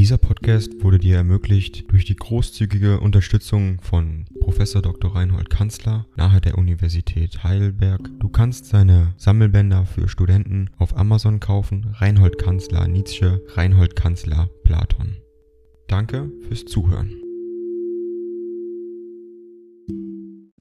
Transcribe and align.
Dieser 0.00 0.16
Podcast 0.16 0.82
wurde 0.82 0.98
dir 0.98 1.16
ermöglicht 1.16 1.92
durch 1.92 2.06
die 2.06 2.16
großzügige 2.16 3.00
Unterstützung 3.00 3.82
von 3.82 4.24
Professor 4.40 4.80
Dr. 4.80 5.14
Reinhold 5.14 5.50
Kanzler 5.50 6.06
nahe 6.16 6.40
der 6.40 6.56
Universität 6.56 7.44
Heidelberg. 7.44 8.08
Du 8.18 8.30
kannst 8.30 8.64
seine 8.64 9.12
Sammelbänder 9.18 9.84
für 9.84 10.08
Studenten 10.08 10.70
auf 10.78 10.96
Amazon 10.96 11.38
kaufen. 11.38 11.94
Reinhold 11.98 12.38
Kanzler 12.38 12.88
Nietzsche, 12.88 13.42
Reinhold 13.48 13.94
Kanzler 13.94 14.48
Platon. 14.64 15.18
Danke 15.86 16.32
fürs 16.48 16.64
Zuhören. 16.64 17.12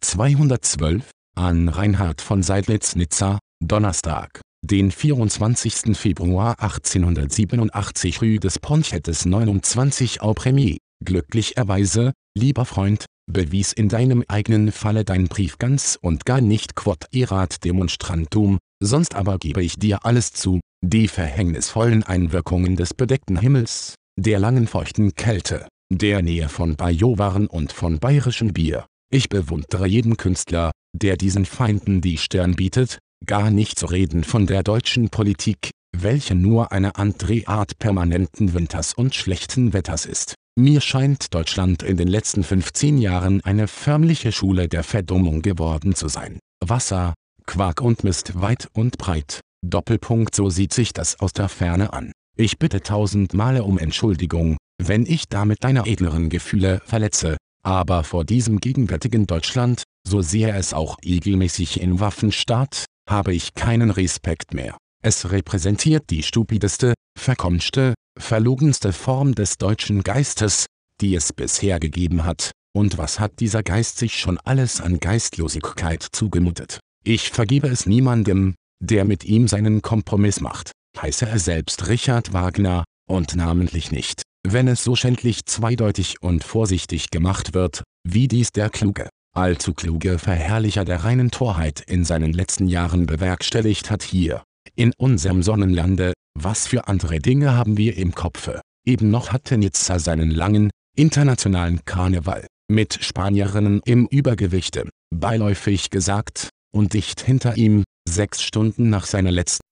212 0.01 1.11
an 1.35 1.69
Reinhard 1.69 2.19
von 2.19 2.43
Seidlitz-Nizza, 2.43 3.39
Donnerstag 3.61 4.41
den 4.69 4.91
24. 4.91 5.97
Februar 5.97 6.59
1887 6.59 8.21
Rue 8.21 8.39
des 8.39 8.59
Ponchettes 8.59 9.25
29 9.25 10.21
au 10.21 10.33
Premier. 10.33 10.77
Glücklicherweise, 11.03 12.13
lieber 12.37 12.65
Freund, 12.65 13.05
bewies 13.31 13.73
in 13.73 13.89
deinem 13.89 14.23
eigenen 14.27 14.71
Falle 14.71 15.05
dein 15.05 15.27
Brief 15.27 15.57
ganz 15.57 15.97
und 15.99 16.25
gar 16.25 16.41
nicht 16.41 16.75
quod 16.75 17.05
erat 17.11 17.63
demonstrantum, 17.63 18.59
sonst 18.83 19.15
aber 19.15 19.37
gebe 19.37 19.63
ich 19.63 19.77
dir 19.77 20.05
alles 20.05 20.33
zu, 20.33 20.59
die 20.85 21.07
verhängnisvollen 21.07 22.03
Einwirkungen 22.03 22.75
des 22.75 22.93
bedeckten 22.93 23.39
Himmels, 23.39 23.95
der 24.17 24.39
langen 24.39 24.67
feuchten 24.67 25.15
Kälte, 25.15 25.67
der 25.91 26.21
Nähe 26.21 26.49
von 26.49 26.75
Bajowaren 26.75 27.47
und 27.47 27.71
von 27.71 27.99
bayerischem 27.99 28.53
Bier. 28.53 28.85
Ich 29.11 29.29
bewundere 29.29 29.87
jeden 29.87 30.17
Künstler, 30.17 30.71
der 30.93 31.17
diesen 31.17 31.45
Feinden 31.45 32.01
die 32.01 32.17
Stirn 32.17 32.55
bietet, 32.55 32.99
Gar 33.25 33.51
nicht 33.51 33.77
zu 33.77 33.85
reden 33.85 34.23
von 34.23 34.47
der 34.47 34.63
deutschen 34.63 35.09
Politik, 35.09 35.71
welche 35.95 36.35
nur 36.35 36.71
eine 36.71 36.95
andere 36.95 37.41
Art 37.47 37.77
permanenten 37.77 38.53
Winters 38.53 38.93
und 38.93 39.13
schlechten 39.13 39.73
Wetters 39.73 40.05
ist. 40.05 40.35
Mir 40.57 40.81
scheint 40.81 41.33
Deutschland 41.33 41.83
in 41.83 41.97
den 41.97 42.07
letzten 42.07 42.43
15 42.43 42.97
Jahren 42.97 43.41
eine 43.41 43.67
förmliche 43.67 44.31
Schule 44.31 44.67
der 44.67 44.83
Verdummung 44.83 45.41
geworden 45.41 45.95
zu 45.95 46.07
sein. 46.07 46.39
Wasser, 46.65 47.13
Quark 47.45 47.81
und 47.81 48.03
Mist 48.03 48.41
weit 48.41 48.67
und 48.73 48.97
breit. 48.97 49.41
Doppelpunkt 49.65 50.35
so 50.35 50.49
sieht 50.49 50.73
sich 50.73 50.93
das 50.93 51.19
aus 51.19 51.33
der 51.33 51.49
Ferne 51.49 51.93
an. 51.93 52.11
Ich 52.37 52.57
bitte 52.57 52.81
tausend 52.81 53.33
Male 53.33 53.63
um 53.63 53.77
Entschuldigung, 53.77 54.57
wenn 54.81 55.05
ich 55.05 55.27
damit 55.27 55.63
deine 55.63 55.85
edleren 55.85 56.29
Gefühle 56.29 56.81
verletze, 56.85 57.37
aber 57.63 58.03
vor 58.03 58.23
diesem 58.23 58.59
gegenwärtigen 58.59 59.27
Deutschland, 59.27 59.83
so 60.07 60.21
sehr 60.21 60.55
es 60.55 60.73
auch 60.73 60.97
regelmäßig 61.03 61.81
in 61.81 61.99
Waffenstaat, 61.99 62.85
habe 63.09 63.33
ich 63.33 63.53
keinen 63.55 63.89
Respekt 63.89 64.53
mehr. 64.53 64.77
Es 65.01 65.31
repräsentiert 65.31 66.09
die 66.09 66.23
stupideste, 66.23 66.93
verkommschte, 67.17 67.93
verlogenste 68.17 68.93
Form 68.93 69.33
des 69.33 69.57
deutschen 69.57 70.03
Geistes, 70.03 70.65
die 71.01 71.15
es 71.15 71.33
bisher 71.33 71.79
gegeben 71.79 72.25
hat, 72.25 72.51
und 72.75 72.97
was 72.97 73.19
hat 73.19 73.39
dieser 73.39 73.63
Geist 73.63 73.97
sich 73.97 74.19
schon 74.19 74.37
alles 74.43 74.81
an 74.81 74.99
Geistlosigkeit 74.99 76.05
zugemutet. 76.11 76.79
Ich 77.03 77.31
vergebe 77.31 77.67
es 77.67 77.85
niemandem, 77.85 78.55
der 78.81 79.05
mit 79.05 79.23
ihm 79.23 79.47
seinen 79.47 79.81
Kompromiss 79.81 80.41
macht, 80.41 80.71
heiße 81.01 81.27
er 81.27 81.39
selbst 81.39 81.87
Richard 81.87 82.33
Wagner, 82.33 82.83
und 83.09 83.35
namentlich 83.35 83.91
nicht, 83.91 84.21
wenn 84.45 84.67
es 84.67 84.83
so 84.83 84.95
schändlich 84.95 85.45
zweideutig 85.45 86.21
und 86.21 86.43
vorsichtig 86.43 87.09
gemacht 87.09 87.55
wird, 87.55 87.83
wie 88.07 88.27
dies 88.27 88.51
der 88.51 88.69
kluge, 88.69 89.09
allzu 89.35 89.73
kluge 89.73 90.19
Verherrlicher 90.19 90.85
der 90.85 91.03
reinen 91.03 91.31
Torheit 91.31 91.81
in 91.87 92.03
seinen 92.03 92.33
letzten 92.33 92.67
Jahren 92.67 93.05
bewerkstelligt 93.05 93.89
hat 93.89 94.03
hier, 94.03 94.43
in 94.75 94.91
unserem 94.97 95.43
Sonnenlande, 95.43 96.13
was 96.37 96.67
für 96.67 96.87
andere 96.87 97.19
Dinge 97.19 97.55
haben 97.55 97.77
wir 97.77 97.97
im 97.97 98.13
Kopfe. 98.13 98.61
Eben 98.85 99.09
noch 99.09 99.31
hatte 99.31 99.57
Nizza 99.57 99.99
seinen 99.99 100.31
langen, 100.31 100.69
internationalen 100.95 101.83
Karneval, 101.85 102.47
mit 102.69 102.97
Spanierinnen 103.03 103.81
im 103.85 104.07
Übergewichte, 104.07 104.89
beiläufig 105.13 105.89
gesagt, 105.89 106.49
und 106.71 106.93
dicht 106.93 107.21
hinter 107.21 107.57
ihm, 107.57 107.83
sechs 108.07 108.41
Stunden 108.41 108.89
nach 108.89 109.05
seiner 109.05 109.31
letzten 109.31 109.63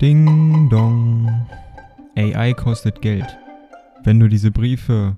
Ding 0.00 0.68
dong. 0.70 1.46
AI 2.16 2.52
kostet 2.52 3.00
Geld. 3.00 3.38
Wenn 4.02 4.20
du 4.20 4.28
diese 4.28 4.50
Briefe 4.50 5.16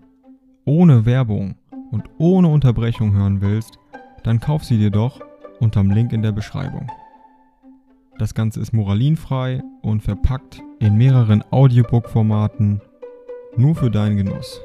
ohne 0.67 1.07
Werbung 1.07 1.55
und 1.91 2.05
ohne 2.19 2.49
Unterbrechung 2.49 3.15
hören 3.15 3.41
willst, 3.41 3.79
dann 4.25 4.41
kauf 4.41 4.65
sie 4.65 4.77
dir 4.77 4.91
doch 4.91 5.21
unterm 5.61 5.91
Link 5.91 6.13
in 6.13 6.21
der 6.21 6.33
Beschreibung. 6.33 6.91
Das 8.19 8.35
Ganze 8.35 8.61
ist 8.61 8.73
moralinfrei 8.73 9.63
und 9.83 10.03
verpackt 10.03 10.63
in 10.81 10.97
mehreren 10.97 11.43
Audiobook-Formaten 11.51 12.83
nur 13.57 13.75
für 13.75 13.91
deinen 13.91 14.17
Genuss. 14.17 14.61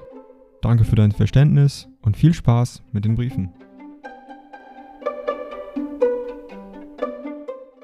Danke 0.62 0.84
für 0.84 0.96
dein 0.96 1.12
Verständnis 1.12 1.88
und 2.02 2.18
viel 2.18 2.34
Spaß 2.34 2.84
mit 2.92 3.06
den 3.06 3.16
Briefen. 3.16 3.54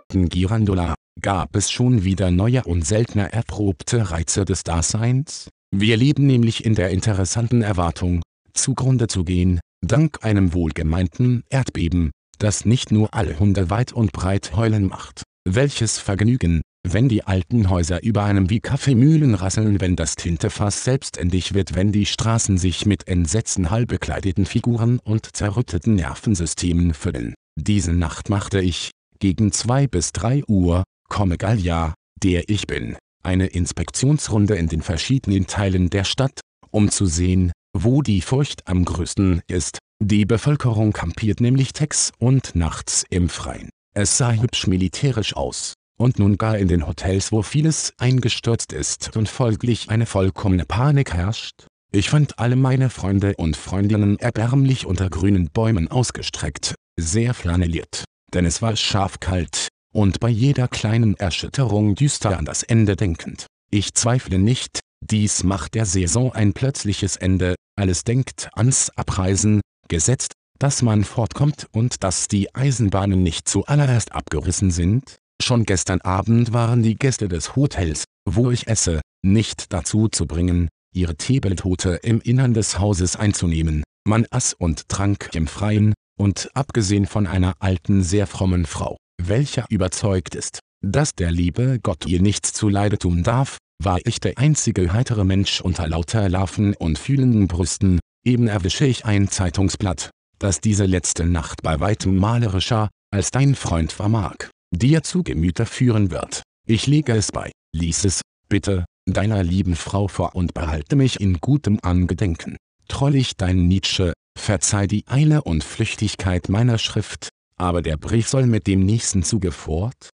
Girandola, 0.09 0.95
gab 1.21 1.55
es 1.55 1.69
schon 1.69 2.03
wieder 2.03 2.31
neue 2.31 2.63
und 2.63 2.85
seltener 2.85 3.33
erprobte 3.33 4.09
Reize 4.09 4.45
des 4.45 4.63
Daseins? 4.63 5.49
Wir 5.75 5.97
leben 5.97 6.25
nämlich 6.25 6.65
in 6.65 6.75
der 6.75 6.91
interessanten 6.91 7.61
Erwartung, 7.61 8.21
zugrunde 8.53 9.07
zu 9.07 9.23
gehen, 9.23 9.59
dank 9.85 10.23
einem 10.23 10.53
wohlgemeinten 10.53 11.43
Erdbeben, 11.49 12.11
das 12.39 12.65
nicht 12.65 12.91
nur 12.91 13.13
alle 13.13 13.37
Hunde 13.39 13.69
weit 13.69 13.91
und 13.91 14.11
breit 14.13 14.55
heulen 14.55 14.87
macht. 14.87 15.23
Welches 15.47 15.99
Vergnügen, 15.99 16.61
wenn 16.83 17.09
die 17.09 17.23
alten 17.23 17.69
Häuser 17.69 18.01
über 18.01 18.23
einem 18.23 18.49
wie 18.49 18.59
Kaffeemühlen 18.59 19.33
rasseln, 19.33 19.81
wenn 19.81 19.95
das 19.95 20.15
Tintefass 20.15 20.83
selbstständig 20.83 21.53
wird, 21.53 21.75
wenn 21.75 21.91
die 21.91 22.05
Straßen 22.05 22.57
sich 22.57 22.85
mit 22.85 23.07
Entsetzen 23.07 23.69
halbbekleideten 23.69 24.45
Figuren 24.45 24.99
und 24.99 25.35
zerrütteten 25.35 25.95
Nervensystemen 25.95 26.93
füllen. 26.93 27.33
Diese 27.59 27.93
Nacht 27.93 28.29
machte 28.29 28.61
ich, 28.61 28.91
gegen 29.19 29.51
zwei 29.51 29.87
bis 29.87 30.11
drei 30.13 30.43
Uhr, 30.47 30.83
komme 31.09 31.37
Gallia, 31.37 31.93
der 32.23 32.49
ich 32.49 32.67
bin, 32.67 32.95
eine 33.23 33.47
Inspektionsrunde 33.47 34.55
in 34.55 34.67
den 34.67 34.81
verschiedenen 34.81 35.47
Teilen 35.47 35.89
der 35.89 36.03
Stadt, 36.03 36.39
um 36.71 36.89
zu 36.89 37.05
sehen, 37.05 37.51
wo 37.73 38.01
die 38.01 38.21
Furcht 38.21 38.67
am 38.67 38.85
größten 38.85 39.41
ist. 39.47 39.79
Die 39.99 40.25
Bevölkerung 40.25 40.93
kampiert 40.93 41.41
nämlich 41.41 41.73
tags 41.73 42.11
und 42.19 42.55
nachts 42.55 43.03
im 43.09 43.29
Freien. 43.29 43.69
Es 43.93 44.17
sah 44.17 44.31
hübsch 44.31 44.67
militärisch 44.67 45.35
aus. 45.35 45.73
Und 45.99 46.19
nun 46.19 46.37
gar 46.37 46.59
in 46.59 46.67
den 46.67 46.85
Hotels, 46.85 47.31
wo 47.31 47.41
vieles 47.41 47.93
eingestürzt 47.97 48.71
ist 48.71 49.15
und 49.17 49.27
folglich 49.27 49.89
eine 49.89 50.05
vollkommene 50.05 50.65
Panik 50.65 51.15
herrscht. 51.15 51.65
Ich 51.91 52.11
fand 52.11 52.37
alle 52.37 52.55
meine 52.55 52.91
Freunde 52.91 53.33
und 53.37 53.57
Freundinnen 53.57 54.19
erbärmlich 54.19 54.85
unter 54.85 55.09
grünen 55.09 55.49
Bäumen 55.51 55.87
ausgestreckt, 55.87 56.75
sehr 56.95 57.33
flanelliert. 57.33 58.03
Denn 58.33 58.45
es 58.45 58.61
war 58.61 58.75
scharf 58.75 59.19
kalt, 59.19 59.69
und 59.97 60.19
bei 60.19 60.29
jeder 60.29 60.67
kleinen 60.67 61.17
Erschütterung 61.17 61.95
düster 61.95 62.37
an 62.37 62.45
das 62.45 62.61
Ende 62.61 62.95
denkend. 62.95 63.47
Ich 63.71 63.95
zweifle 63.95 64.37
nicht, 64.37 64.79
dies 65.03 65.43
macht 65.43 65.73
der 65.73 65.87
Saison 65.87 66.31
ein 66.31 66.53
plötzliches 66.53 67.15
Ende, 67.15 67.55
alles 67.75 68.03
denkt 68.03 68.47
ans 68.53 68.91
Abreisen, 68.95 69.59
gesetzt, 69.87 70.33
dass 70.59 70.83
man 70.83 71.03
fortkommt 71.03 71.65
und 71.71 72.03
dass 72.03 72.27
die 72.27 72.53
Eisenbahnen 72.53 73.23
nicht 73.23 73.49
zuallererst 73.49 74.11
abgerissen 74.11 74.69
sind. 74.69 75.17
Schon 75.41 75.63
gestern 75.63 76.01
Abend 76.01 76.53
waren 76.53 76.83
die 76.83 76.95
Gäste 76.95 77.27
des 77.27 77.55
Hotels, 77.55 78.03
wo 78.23 78.51
ich 78.51 78.67
esse, 78.67 79.01
nicht 79.25 79.73
dazu 79.73 80.09
zu 80.09 80.27
bringen, 80.27 80.69
ihre 80.93 81.15
Tebeltote 81.15 82.01
im 82.03 82.21
Innern 82.21 82.53
des 82.53 82.77
Hauses 82.77 83.15
einzunehmen. 83.15 83.81
Man 84.07 84.27
aß 84.29 84.53
und 84.53 84.89
trank 84.89 85.31
im 85.33 85.47
Freien, 85.47 85.95
und 86.19 86.51
abgesehen 86.53 87.07
von 87.07 87.25
einer 87.25 87.55
alten 87.59 88.03
sehr 88.03 88.27
frommen 88.27 88.65
Frau, 88.65 88.97
welcher 89.21 89.65
überzeugt 89.69 90.35
ist, 90.35 90.59
dass 90.83 91.13
der 91.13 91.31
liebe 91.31 91.79
Gott 91.81 92.05
ihr 92.05 92.21
nichts 92.21 92.53
zuleide 92.53 92.97
tun 92.97 93.23
darf, 93.23 93.57
war 93.83 93.99
ich 94.05 94.19
der 94.19 94.37
einzige 94.37 94.93
heitere 94.93 95.23
Mensch 95.23 95.61
unter 95.61 95.87
lauter 95.87 96.29
Larven 96.29 96.73
und 96.73 96.97
fühlenden 96.97 97.47
Brüsten, 97.47 97.99
eben 98.25 98.47
erwische 98.47 98.85
ich 98.85 99.05
ein 99.05 99.27
Zeitungsblatt, 99.27 100.09
das 100.39 100.61
diese 100.61 100.85
letzte 100.85 101.25
Nacht 101.25 101.61
bei 101.61 101.79
weitem 101.79 102.17
malerischer, 102.17 102.89
als 103.11 103.31
dein 103.31 103.55
Freund 103.55 103.91
vermag, 103.91 104.35
dir 104.71 105.03
zu 105.03 105.23
Gemüte 105.23 105.65
führen 105.65 106.11
wird. 106.11 106.43
Ich 106.67 106.87
lege 106.87 107.13
es 107.13 107.31
bei, 107.31 107.51
lies 107.73 108.03
es, 108.03 108.21
bitte, 108.49 108.85
deiner 109.07 109.43
lieben 109.43 109.75
Frau 109.75 110.07
vor 110.07 110.35
und 110.35 110.53
behalte 110.53 110.95
mich 110.95 111.19
in 111.19 111.39
gutem 111.39 111.79
Angedenken. 111.81 112.57
Trollig 112.87 113.37
dein 113.37 113.67
Nietzsche, 113.67 114.13
verzeih 114.37 114.87
die 114.87 115.07
Eile 115.07 115.43
und 115.43 115.63
Flüchtigkeit 115.63 116.49
meiner 116.49 116.77
Schrift, 116.77 117.29
aber 117.57 117.81
der 117.81 117.97
Brief 117.97 118.27
soll 118.27 118.45
mit 118.45 118.67
dem 118.67 118.85
nächsten 118.85 119.23
Zuge 119.23 119.51
fort? 119.51 120.11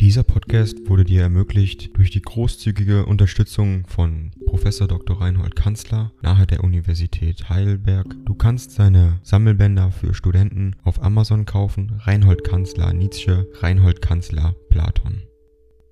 Dieser 0.00 0.22
Podcast 0.22 0.88
wurde 0.88 1.04
dir 1.04 1.22
ermöglicht 1.22 1.96
durch 1.96 2.10
die 2.10 2.22
großzügige 2.22 3.04
Unterstützung 3.04 3.84
von 3.88 4.30
Professor 4.46 4.86
Dr. 4.86 5.20
Reinhold 5.20 5.56
Kanzler 5.56 6.12
nahe 6.22 6.46
der 6.46 6.62
Universität 6.62 7.50
Heidelberg. 7.50 8.06
Du 8.24 8.34
kannst 8.34 8.70
seine 8.70 9.18
Sammelbänder 9.24 9.90
für 9.90 10.14
Studenten 10.14 10.76
auf 10.84 11.02
Amazon 11.02 11.46
kaufen. 11.46 11.94
Reinhold 11.98 12.44
Kanzler 12.44 12.92
Nietzsche, 12.92 13.48
Reinhold 13.54 14.00
Kanzler 14.00 14.54
Platon. 14.68 15.22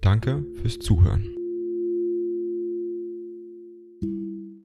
Danke 0.03 0.45
fürs 0.63 0.79
Zuhören. 0.79 1.37